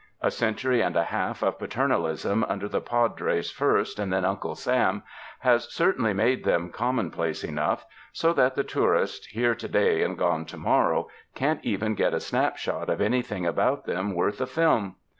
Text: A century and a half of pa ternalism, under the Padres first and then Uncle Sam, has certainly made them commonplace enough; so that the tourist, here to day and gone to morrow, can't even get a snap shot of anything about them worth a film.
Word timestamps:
A 0.19 0.31
century 0.31 0.81
and 0.81 0.95
a 0.95 1.03
half 1.03 1.43
of 1.43 1.59
pa 1.59 1.67
ternalism, 1.67 2.43
under 2.49 2.67
the 2.67 2.81
Padres 2.81 3.51
first 3.51 3.99
and 3.99 4.11
then 4.11 4.25
Uncle 4.25 4.55
Sam, 4.55 5.03
has 5.41 5.71
certainly 5.71 6.11
made 6.11 6.43
them 6.43 6.71
commonplace 6.71 7.43
enough; 7.43 7.85
so 8.11 8.33
that 8.33 8.55
the 8.55 8.63
tourist, 8.63 9.27
here 9.27 9.53
to 9.53 9.67
day 9.67 10.01
and 10.01 10.17
gone 10.17 10.45
to 10.45 10.57
morrow, 10.57 11.07
can't 11.35 11.63
even 11.63 11.93
get 11.93 12.15
a 12.15 12.19
snap 12.19 12.57
shot 12.57 12.89
of 12.89 12.99
anything 12.99 13.45
about 13.45 13.85
them 13.85 14.15
worth 14.15 14.41
a 14.41 14.47
film. 14.47 14.95